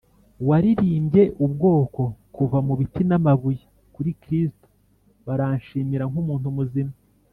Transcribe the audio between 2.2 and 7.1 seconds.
kuva mubiti n'amabuye kuri kristo.baranshimira nkumuntu muzima,